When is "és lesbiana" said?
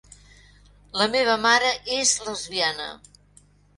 1.99-2.89